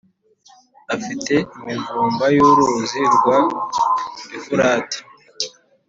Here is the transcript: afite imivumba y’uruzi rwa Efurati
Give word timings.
afite 0.95 1.33
imivumba 1.59 2.25
y’uruzi 2.35 3.01
rwa 3.15 3.37
Efurati 4.37 4.99